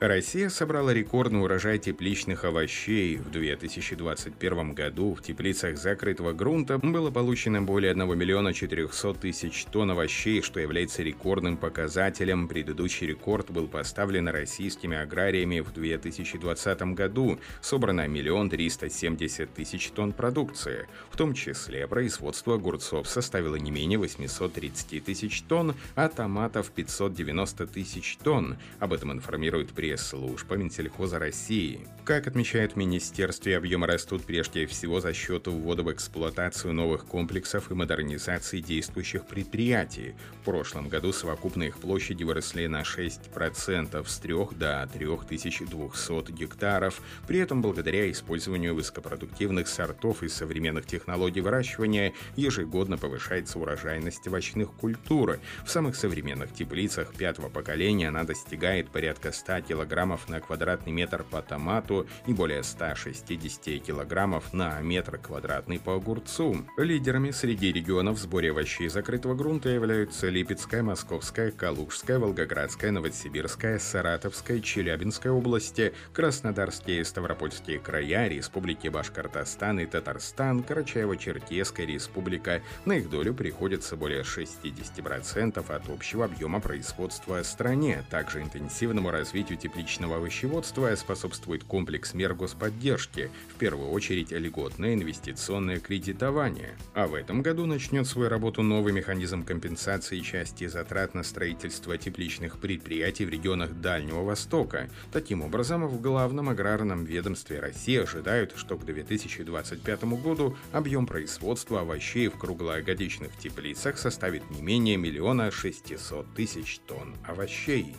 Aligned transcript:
Россия 0.00 0.48
собрала 0.48 0.94
рекордный 0.94 1.42
урожай 1.42 1.78
тепличных 1.78 2.44
овощей. 2.44 3.18
В 3.18 3.30
2021 3.30 4.72
году 4.72 5.12
в 5.12 5.20
теплицах 5.20 5.76
закрытого 5.76 6.32
грунта 6.32 6.78
было 6.78 7.10
получено 7.10 7.60
более 7.60 7.90
1 7.90 8.18
миллиона 8.18 8.54
400 8.54 9.12
тысяч 9.20 9.66
тонн 9.66 9.90
овощей, 9.90 10.40
что 10.40 10.58
является 10.58 11.02
рекордным 11.02 11.58
показателем. 11.58 12.48
Предыдущий 12.48 13.08
рекорд 13.08 13.50
был 13.50 13.68
поставлен 13.68 14.30
российскими 14.30 14.96
аграриями 14.96 15.60
в 15.60 15.70
2020 15.74 16.82
году. 16.94 17.38
Собрано 17.60 18.08
миллион 18.08 18.48
370 18.48 19.52
тысяч 19.52 19.90
тонн 19.90 20.14
продукции. 20.14 20.88
В 21.10 21.18
том 21.18 21.34
числе 21.34 21.86
производство 21.86 22.54
огурцов 22.54 23.06
составило 23.06 23.56
не 23.56 23.70
менее 23.70 23.98
830 23.98 25.04
тысяч 25.04 25.42
тонн, 25.42 25.74
а 25.94 26.08
томатов 26.08 26.70
590 26.70 27.66
тысяч 27.66 28.16
тонн. 28.16 28.56
Об 28.78 28.94
этом 28.94 29.12
информирует 29.12 29.68
пресс 29.72 29.89
пресс-служба 29.90 30.54
Минсельхоза 30.54 31.18
России. 31.18 31.80
Как 32.04 32.26
отмечают 32.26 32.72
в 32.72 32.76
Министерстве, 32.76 33.56
объемы 33.56 33.86
растут 33.86 34.24
прежде 34.24 34.66
всего 34.66 35.00
за 35.00 35.12
счет 35.12 35.46
ввода 35.46 35.82
в 35.82 35.92
эксплуатацию 35.92 36.72
новых 36.72 37.04
комплексов 37.06 37.70
и 37.70 37.74
модернизации 37.74 38.60
действующих 38.60 39.26
предприятий. 39.26 40.14
В 40.40 40.44
прошлом 40.44 40.88
году 40.88 41.12
совокупные 41.12 41.68
их 41.68 41.78
площади 41.78 42.22
выросли 42.22 42.66
на 42.66 42.82
6% 42.82 44.08
с 44.08 44.18
3 44.18 44.34
до 44.56 44.88
3200 44.92 46.32
гектаров. 46.32 47.00
При 47.26 47.40
этом 47.40 47.60
благодаря 47.60 48.10
использованию 48.10 48.74
высокопродуктивных 48.74 49.68
сортов 49.68 50.22
и 50.22 50.28
современных 50.28 50.86
технологий 50.86 51.40
выращивания 51.40 52.12
ежегодно 52.36 52.96
повышается 52.96 53.58
урожайность 53.58 54.26
овощных 54.26 54.72
культур. 54.72 55.38
В 55.64 55.70
самых 55.70 55.96
современных 55.96 56.52
теплицах 56.54 57.12
пятого 57.14 57.48
поколения 57.48 58.08
она 58.08 58.24
достигает 58.24 58.90
порядка 58.90 59.32
100 59.32 59.60
килограммов 59.60 59.79
килограммов 59.80 60.28
на 60.28 60.40
квадратный 60.40 60.92
метр 60.92 61.24
по 61.24 61.40
томату 61.40 62.06
и 62.26 62.34
более 62.34 62.62
160 62.62 63.82
килограммов 63.82 64.52
на 64.52 64.78
метр 64.82 65.16
квадратный 65.16 65.78
по 65.78 65.94
огурцу. 65.94 66.66
Лидерами 66.76 67.30
среди 67.30 67.72
регионов 67.72 68.18
в 68.18 68.20
сборе 68.20 68.50
овощей 68.50 68.88
закрытого 68.88 69.34
грунта 69.34 69.70
являются 69.70 70.28
Липецкая, 70.28 70.82
Московская, 70.82 71.50
Калужская, 71.50 72.18
Волгоградская, 72.18 72.90
Новосибирская, 72.90 73.78
Саратовская, 73.78 74.60
Челябинская 74.60 75.32
области, 75.32 75.94
Краснодарские 76.12 77.00
и 77.00 77.04
Ставропольские 77.04 77.78
края, 77.78 78.28
Республики 78.28 78.88
Башкортостан 78.88 79.80
и 79.80 79.86
Татарстан, 79.86 80.60
Карачаево-Черкесская 80.60 81.86
республика. 81.86 82.60
На 82.84 82.98
их 82.98 83.08
долю 83.08 83.32
приходится 83.32 83.96
более 83.96 84.24
60% 84.24 85.74
от 85.74 85.88
общего 85.88 86.26
объема 86.26 86.60
производства 86.60 87.42
в 87.42 87.46
стране. 87.46 88.04
Также 88.10 88.42
интенсивному 88.42 89.10
развитию 89.10 89.58
тепличного 89.70 90.16
овощеводства 90.16 90.92
способствует 90.96 91.62
комплекс 91.62 92.12
мер 92.14 92.34
господдержки, 92.34 93.30
в 93.54 93.58
первую 93.58 93.90
очередь 93.90 94.32
льготное 94.32 94.94
инвестиционное 94.94 95.78
кредитование. 95.78 96.76
А 96.94 97.06
в 97.06 97.14
этом 97.14 97.42
году 97.42 97.66
начнет 97.66 98.06
свою 98.06 98.28
работу 98.28 98.62
новый 98.62 98.92
механизм 98.92 99.44
компенсации 99.44 100.20
части 100.20 100.66
затрат 100.66 101.14
на 101.14 101.22
строительство 101.22 101.96
тепличных 101.96 102.58
предприятий 102.58 103.24
в 103.24 103.30
регионах 103.30 103.72
Дальнего 103.80 104.22
Востока. 104.24 104.90
Таким 105.12 105.42
образом, 105.42 105.86
в 105.86 106.00
главном 106.00 106.48
аграрном 106.48 107.04
ведомстве 107.04 107.60
России 107.60 107.98
ожидают, 107.98 108.54
что 108.56 108.76
к 108.76 108.84
2025 108.84 110.04
году 110.20 110.56
объем 110.72 111.06
производства 111.06 111.80
овощей 111.82 112.26
в 112.28 112.38
круглогодичных 112.38 113.36
теплицах 113.38 113.98
составит 113.98 114.50
не 114.50 114.62
менее 114.62 114.96
миллиона 114.96 115.52
600 115.52 116.34
тысяч 116.34 116.80
тонн 116.86 117.14
овощей. 117.24 117.94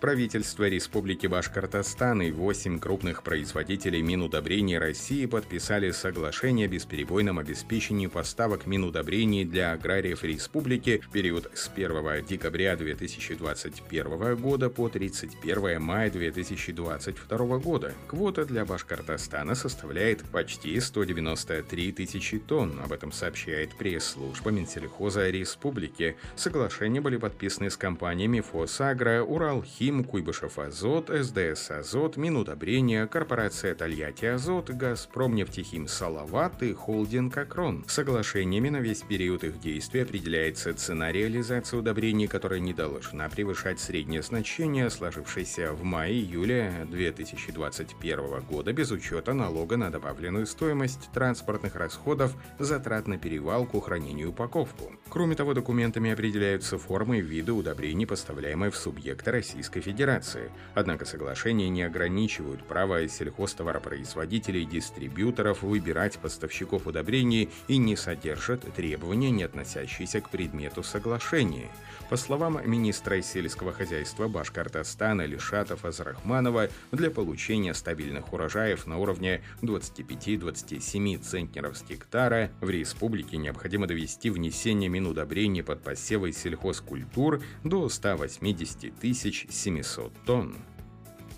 Правительство 0.00 0.68
Республики 0.68 1.26
Башкортостан 1.26 2.22
и 2.22 2.30
8 2.30 2.78
крупных 2.78 3.24
производителей 3.24 4.00
минудобрений 4.00 4.78
России 4.78 5.26
подписали 5.26 5.90
соглашение 5.90 6.66
о 6.66 6.68
бесперебойном 6.68 7.40
обеспечении 7.40 8.06
поставок 8.06 8.66
минудобрений 8.66 9.44
для 9.44 9.72
аграриев 9.72 10.22
республики 10.22 11.00
в 11.04 11.10
период 11.10 11.50
с 11.52 11.68
1 11.68 12.24
декабря 12.24 12.76
2021 12.76 14.36
года 14.36 14.70
по 14.70 14.88
31 14.88 15.82
мая 15.82 16.10
2022 16.12 17.58
года. 17.58 17.92
Квота 18.06 18.44
для 18.44 18.64
Башкортостана 18.64 19.56
составляет 19.56 20.22
почти 20.30 20.78
193 20.78 21.92
тысячи 21.92 22.38
тонн. 22.38 22.78
Об 22.84 22.92
этом 22.92 23.10
сообщает 23.10 23.74
пресс-служба 23.76 24.52
Минсельхоза 24.52 25.28
Республики. 25.28 26.16
Соглашения 26.36 27.00
были 27.00 27.16
подписаны 27.16 27.68
с 27.68 27.76
компаниями 27.76 28.40
«Фосагро», 28.40 29.24
«Уралхи», 29.24 29.87
Хим, 29.88 30.04
Куйбышев 30.04 30.58
Азот, 30.58 31.08
СДС 31.08 31.70
Азот, 31.70 32.18
Минудобрение, 32.18 33.06
Корпорация 33.06 33.74
Тольятти 33.74 34.26
Азот, 34.26 34.68
Газпром 34.68 35.34
Нефтехим 35.34 35.88
Салават 35.88 36.62
и 36.62 36.74
Холдинг 36.74 37.34
Акрон. 37.38 37.86
Соглашениями 37.88 38.68
на 38.68 38.80
весь 38.80 39.00
период 39.00 39.44
их 39.44 39.58
действия 39.60 40.02
определяется 40.02 40.74
цена 40.74 41.10
реализации 41.10 41.78
удобрений, 41.78 42.26
которая 42.26 42.60
не 42.60 42.74
должна 42.74 43.30
превышать 43.30 43.80
среднее 43.80 44.20
значение, 44.20 44.90
сложившееся 44.90 45.72
в 45.72 45.82
мае-июле 45.84 46.86
2021 46.90 48.40
года 48.42 48.74
без 48.74 48.90
учета 48.90 49.32
налога 49.32 49.78
на 49.78 49.90
добавленную 49.90 50.46
стоимость 50.46 51.08
транспортных 51.14 51.76
расходов, 51.76 52.34
затрат 52.58 53.06
на 53.06 53.16
перевалку, 53.16 53.80
хранение 53.80 54.26
и 54.26 54.28
упаковку. 54.28 54.92
Кроме 55.08 55.34
того, 55.34 55.54
документами 55.54 56.10
определяются 56.10 56.76
формы 56.76 57.20
и 57.20 57.22
виды 57.22 57.52
удобрений, 57.52 58.06
поставляемые 58.06 58.70
в 58.70 58.76
субъекты 58.76 59.30
Российской 59.30 59.77
Российской 59.78 59.80
Федерации. 59.80 60.50
Однако 60.74 61.04
соглашения 61.04 61.68
не 61.68 61.82
ограничивают 61.82 62.62
права 62.64 63.06
сельхозтоваропроизводителей 63.08 64.62
и 64.62 64.66
дистрибьюторов 64.66 65.62
выбирать 65.62 66.18
поставщиков 66.18 66.86
удобрений 66.86 67.48
и 67.68 67.78
не 67.78 67.96
содержат 67.96 68.60
требования, 68.74 69.30
не 69.30 69.44
относящиеся 69.44 70.20
к 70.20 70.30
предмету 70.30 70.82
соглашения. 70.82 71.68
По 72.10 72.16
словам 72.16 72.60
министра 72.64 73.20
сельского 73.22 73.72
хозяйства 73.72 74.28
Башкортостана 74.28 75.26
Лишатов 75.26 75.84
Азрахманова, 75.84 76.68
для 76.92 77.10
получения 77.10 77.74
стабильных 77.74 78.32
урожаев 78.32 78.86
на 78.86 78.98
уровне 78.98 79.42
25-27 79.62 81.18
центнеров 81.20 81.76
с 81.76 81.82
гектара 81.82 82.50
в 82.60 82.70
республике 82.70 83.36
необходимо 83.36 83.86
довести 83.86 84.30
внесение 84.30 84.88
минудобрений 84.88 85.62
под 85.62 85.82
посевы 85.82 86.32
сельхозкультур 86.32 87.42
до 87.64 87.88
180 87.88 88.98
тысяч 88.98 89.46
700 89.68 90.12
тонн. 90.24 90.56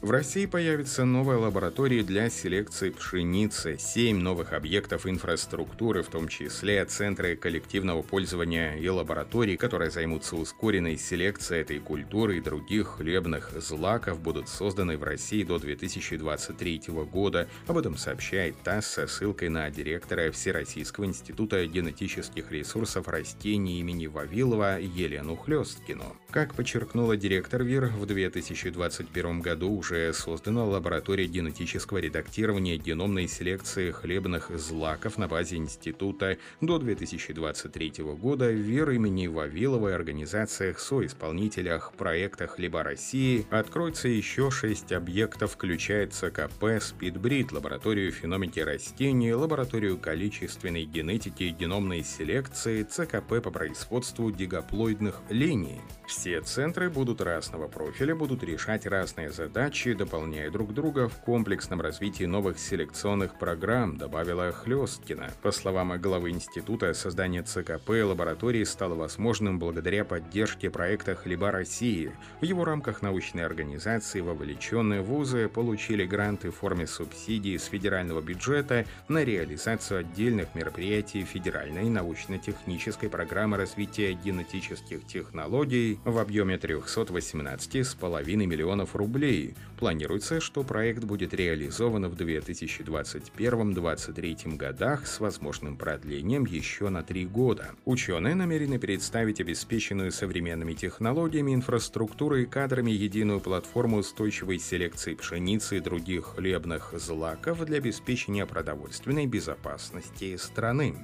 В 0.03 0.13
России 0.13 0.47
появится 0.47 1.05
новая 1.05 1.37
лаборатория 1.37 2.03
для 2.03 2.31
селекции 2.31 2.89
пшеницы, 2.89 3.77
семь 3.79 4.17
новых 4.17 4.55
объектов 4.55 5.07
инфраструктуры, 5.07 6.03
в 6.03 6.07
том 6.07 6.27
числе 6.27 6.83
центры 6.87 7.37
коллективного 7.37 8.01
пользования 8.01 8.77
и 8.77 8.89
лаборатории, 8.89 9.57
которые 9.57 9.91
займутся 9.91 10.37
ускоренной 10.37 10.97
селекцией 10.97 11.61
этой 11.61 11.81
культуры 11.81 12.39
и 12.39 12.41
других 12.41 12.97
хлебных 12.97 13.53
злаков, 13.61 14.21
будут 14.21 14.49
созданы 14.49 14.97
в 14.97 15.03
России 15.03 15.45
до 15.45 15.59
2023 15.59 16.85
года. 17.13 17.47
Об 17.67 17.77
этом 17.77 17.99
сообщает 17.99 18.57
ТАСС 18.65 18.87
со 18.87 19.07
ссылкой 19.07 19.51
на 19.51 19.69
директора 19.69 20.31
Всероссийского 20.31 21.05
института 21.05 21.67
генетических 21.67 22.51
ресурсов 22.51 23.07
растений 23.07 23.81
имени 23.81 24.07
Вавилова 24.07 24.81
Елену 24.81 25.37
Хлесткину. 25.37 26.17
Как 26.31 26.55
подчеркнула 26.55 27.19
директор 27.19 27.63
ВИР, 27.63 27.89
в 27.89 28.07
2021 28.07 29.41
году 29.43 29.71
уже 29.71 29.90
уже 29.91 30.13
создана 30.13 30.65
лаборатория 30.65 31.27
генетического 31.27 31.99
редактирования 31.99 32.77
геномной 32.77 33.27
селекции 33.27 33.91
хлебных 33.91 34.51
злаков 34.57 35.19
на 35.19 35.27
базе 35.27 35.57
института. 35.57 36.39
До 36.61 36.79
2023 36.79 38.05
года 38.15 38.49
в 38.49 38.55
ВИР 38.55 38.91
имени 38.91 39.27
Вавиловой 39.27 39.95
организациях 39.95 40.79
соисполнителях 40.79 41.93
проекта 41.97 42.47
«Хлеба 42.47 42.85
России» 42.85 43.47
откроется 43.51 44.07
еще 44.07 44.51
шесть 44.51 44.93
объектов, 44.93 45.53
включая 45.53 46.07
ЦКП 46.07 46.81
«Спидбрид», 46.81 47.51
лабораторию 47.51 48.13
феномики 48.13 48.61
растений, 48.61 49.35
лабораторию 49.35 49.99
количественной 49.99 50.85
генетики 50.85 51.45
и 51.45 51.51
геномной 51.51 52.05
селекции, 52.05 52.85
ЦКП 52.85 53.43
по 53.43 53.51
производству 53.51 54.31
дигоплоидных 54.31 55.21
линий. 55.31 55.81
Все 56.07 56.41
центры 56.41 56.91
будут 56.91 57.21
разного 57.21 57.69
профиля, 57.69 58.15
будут 58.15 58.43
решать 58.45 58.87
разные 58.87 59.31
задачи, 59.31 59.80
задачи, 59.81 59.95
дополняя 59.95 60.51
друг 60.51 60.75
друга 60.75 61.09
в 61.09 61.17
комплексном 61.21 61.81
развитии 61.81 62.25
новых 62.25 62.59
селекционных 62.59 63.39
программ, 63.39 63.97
добавила 63.97 64.53
Хлесткина. 64.53 65.31
По 65.43 65.53
словам 65.53 65.99
главы 66.01 66.31
института, 66.31 66.93
создание 66.93 67.43
ЦКП 67.43 67.89
лаборатории 68.05 68.65
стало 68.65 68.95
возможным 68.95 69.59
благодаря 69.59 70.05
поддержке 70.05 70.69
проекта 70.71 71.15
«Хлеба 71.15 71.51
России». 71.51 72.13
В 72.41 72.45
его 72.45 72.65
рамках 72.65 73.01
научные 73.03 73.47
организации, 73.47 74.21
вовлеченные 74.21 75.01
вузы, 75.01 75.49
получили 75.49 76.05
гранты 76.05 76.51
в 76.51 76.57
форме 76.57 76.87
субсидий 76.87 77.59
с 77.59 77.65
федерального 77.65 78.21
бюджета 78.21 78.85
на 79.09 79.25
реализацию 79.25 80.01
отдельных 80.01 80.55
мероприятий 80.55 81.25
федеральной 81.25 81.89
научно-технической 81.89 83.09
программы 83.09 83.57
развития 83.57 84.13
генетических 84.13 85.07
технологий 85.07 85.99
в 86.05 86.19
объеме 86.19 86.57
318,5 86.57 88.47
миллионов 88.47 88.95
рублей. 88.95 89.55
Планируется, 89.79 90.41
что 90.41 90.63
проект 90.63 91.05
будет 91.05 91.33
реализован 91.33 92.09
в 92.09 92.15
2021-2023 92.15 94.57
годах 94.57 95.07
с 95.07 95.21
возможным 95.21 95.77
продлением 95.77 96.45
еще 96.45 96.89
на 96.89 97.03
три 97.03 97.27
года. 97.27 97.71
Ученые 97.85 98.35
намерены 98.35 98.79
представить 98.79 99.41
обеспеченную 99.41 100.13
современными 100.13 100.75
технологиями, 100.75 101.55
инфраструктурой 101.55 102.43
и 102.43 102.47
кадрами 102.47 102.91
единую 102.91 103.41
платформу 103.41 103.99
устойчивой 103.99 104.59
селекции 104.59 105.15
пшеницы 105.15 105.79
и 105.79 105.81
других 105.81 106.35
хлебных 106.37 106.93
злаков 106.97 107.65
для 107.65 107.79
обеспечения 107.79 108.47
продовольственной 108.47 109.27
безопасности 109.27 110.37
страны. 110.37 110.95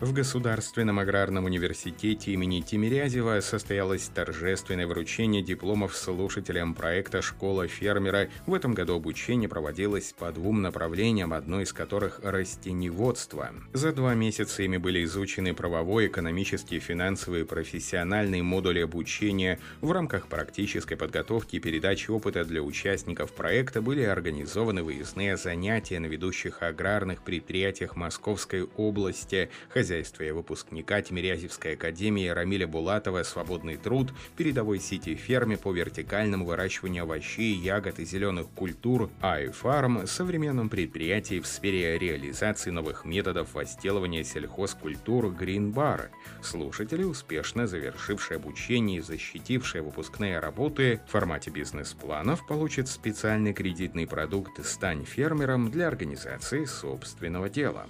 В 0.00 0.12
Государственном 0.12 1.00
аграрном 1.00 1.46
университете 1.46 2.30
имени 2.30 2.60
Тимирязева 2.60 3.40
состоялось 3.40 4.08
торжественное 4.14 4.86
вручение 4.86 5.42
дипломов 5.42 5.96
слушателям 5.96 6.76
проекта 6.76 7.20
«Школа 7.20 7.66
фермера». 7.66 8.28
В 8.46 8.54
этом 8.54 8.74
году 8.74 8.94
обучение 8.94 9.48
проводилось 9.48 10.14
по 10.16 10.30
двум 10.30 10.62
направлениям, 10.62 11.32
одно 11.32 11.62
из 11.62 11.72
которых– 11.72 12.20
растеневодство. 12.22 13.50
За 13.72 13.92
два 13.92 14.14
месяца 14.14 14.62
ими 14.62 14.76
были 14.76 15.02
изучены 15.02 15.52
правовой, 15.52 16.06
экономический, 16.06 16.78
финансовый 16.78 17.40
и 17.40 17.44
профессиональные 17.44 18.44
модули 18.44 18.78
обучения. 18.78 19.58
В 19.80 19.90
рамках 19.90 20.28
практической 20.28 20.94
подготовки 20.94 21.56
и 21.56 21.60
передачи 21.60 22.08
опыта 22.08 22.44
для 22.44 22.62
участников 22.62 23.32
проекта 23.32 23.82
были 23.82 24.02
организованы 24.02 24.84
выездные 24.84 25.36
занятия 25.36 25.98
на 25.98 26.06
ведущих 26.06 26.62
аграрных 26.62 27.24
предприятиях 27.24 27.96
Московской 27.96 28.62
области, 28.76 29.50
хозяйстве 29.88 30.34
выпускника 30.34 31.00
Тимирязевской 31.00 31.72
академии 31.72 32.28
Рамиля 32.28 32.66
Булатова 32.66 33.22
«Свободный 33.22 33.78
труд», 33.78 34.12
передовой 34.36 34.80
сети 34.80 35.14
ферме 35.14 35.56
по 35.56 35.72
вертикальному 35.72 36.44
выращиванию 36.44 37.04
овощей, 37.04 37.54
ягод 37.54 37.98
и 37.98 38.04
зеленых 38.04 38.48
культур 38.50 39.08
«Айфарм» 39.22 40.06
современном 40.06 40.68
предприятии 40.68 41.40
в 41.40 41.46
сфере 41.46 41.96
реализации 41.96 42.70
новых 42.70 43.06
методов 43.06 43.54
возделывания 43.54 44.24
сельхозкультур 44.24 45.30
«Гринбар». 45.30 46.10
Слушатели, 46.42 47.04
успешно 47.04 47.66
завершившие 47.66 48.36
обучение 48.36 48.98
и 48.98 49.00
защитившие 49.00 49.80
выпускные 49.80 50.38
работы 50.38 51.00
в 51.08 51.12
формате 51.12 51.50
бизнес-планов, 51.50 52.46
получат 52.46 52.88
специальный 52.88 53.54
кредитный 53.54 54.06
продукт 54.06 54.62
«Стань 54.66 55.06
фермером» 55.06 55.70
для 55.70 55.88
организации 55.88 56.66
собственного 56.66 57.48
дела. 57.48 57.86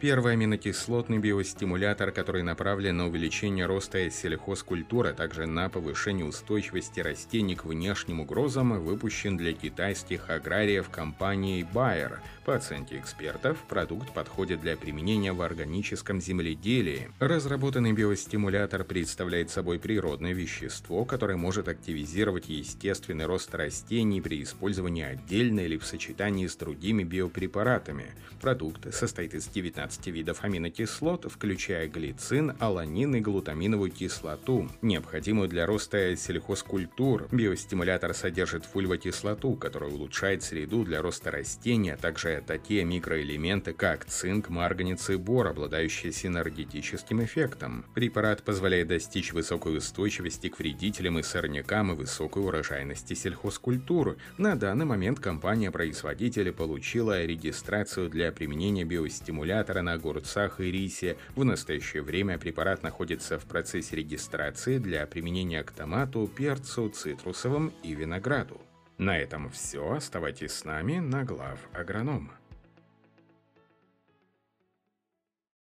Первый 0.00 0.34
аминокислотный 0.34 1.18
биостимулятор, 1.18 2.12
который 2.12 2.44
направлен 2.44 2.98
на 2.98 3.08
увеличение 3.08 3.66
роста 3.66 4.08
сельхозкультуры, 4.08 5.08
а 5.08 5.12
также 5.12 5.46
на 5.46 5.68
повышение 5.68 6.24
устойчивости 6.24 7.00
растений 7.00 7.56
к 7.56 7.64
внешним 7.64 8.20
угрозам, 8.20 8.80
выпущен 8.80 9.36
для 9.36 9.52
китайских 9.54 10.30
аграриев 10.30 10.88
компанией 10.88 11.66
Bayer. 11.74 12.18
По 12.44 12.54
оценке 12.54 12.98
экспертов, 12.98 13.58
продукт 13.68 14.14
подходит 14.14 14.60
для 14.60 14.76
применения 14.76 15.32
в 15.32 15.42
органическом 15.42 16.20
земледелии. 16.20 17.10
Разработанный 17.18 17.92
биостимулятор 17.92 18.84
представляет 18.84 19.50
собой 19.50 19.80
природное 19.80 20.32
вещество, 20.32 21.04
которое 21.04 21.36
может 21.36 21.66
активизировать 21.66 22.48
естественный 22.48 23.26
рост 23.26 23.52
растений 23.52 24.20
при 24.20 24.44
использовании 24.44 25.04
отдельно 25.04 25.60
или 25.60 25.76
в 25.76 25.84
сочетании 25.84 26.46
с 26.46 26.54
другими 26.54 27.02
биопрепаратами. 27.02 28.06
Продукт 28.40 28.94
состоит 28.94 29.34
из 29.34 29.48
19 29.48 29.87
12 29.88 30.06
видов 30.08 30.44
аминокислот, 30.44 31.24
включая 31.30 31.88
глицин, 31.88 32.54
аланин 32.58 33.14
и 33.14 33.20
глутаминовую 33.20 33.90
кислоту, 33.90 34.68
необходимую 34.82 35.48
для 35.48 35.64
роста 35.64 36.14
сельхозкультур. 36.14 37.26
Биостимулятор 37.32 38.12
содержит 38.12 38.66
фульвокислоту, 38.66 39.54
которая 39.54 39.90
улучшает 39.90 40.42
среду 40.42 40.84
для 40.84 41.00
роста 41.00 41.30
растения, 41.30 41.94
а 41.94 41.96
также 41.96 42.42
такие 42.46 42.84
микроэлементы, 42.84 43.72
как 43.72 44.04
цинк, 44.04 44.50
марганец 44.50 45.08
и 45.08 45.16
бор, 45.16 45.48
обладающие 45.48 46.12
синергетическим 46.12 47.24
эффектом. 47.24 47.86
Препарат 47.94 48.42
позволяет 48.42 48.88
достичь 48.88 49.32
высокой 49.32 49.78
устойчивости 49.78 50.50
к 50.50 50.58
вредителям 50.58 51.18
и 51.18 51.22
сорнякам 51.22 51.92
и 51.92 51.96
высокой 51.96 52.42
урожайности 52.44 53.14
сельхозкультур. 53.14 54.18
На 54.36 54.54
данный 54.54 54.84
момент 54.84 55.18
компания-производитель 55.18 56.52
получила 56.52 57.24
регистрацию 57.24 58.10
для 58.10 58.32
применения 58.32 58.84
биостимулятора 58.84 59.77
сахара 59.78 59.82
на 59.82 59.92
огурцах 59.94 60.60
и 60.60 60.70
рисе. 60.70 61.16
В 61.36 61.44
настоящее 61.44 62.02
время 62.02 62.38
препарат 62.38 62.82
находится 62.82 63.38
в 63.38 63.44
процессе 63.44 63.96
регистрации 63.96 64.78
для 64.78 65.06
применения 65.06 65.62
к 65.62 65.72
томату, 65.72 66.26
перцу, 66.26 66.88
цитрусовым 66.88 67.72
и 67.84 67.94
винограду. 67.94 68.60
На 68.98 69.16
этом 69.16 69.48
все. 69.50 69.92
Оставайтесь 69.92 70.52
с 70.52 70.64
нами 70.64 70.98
на 70.98 71.24
глав 71.24 71.58
агроном. 71.72 72.30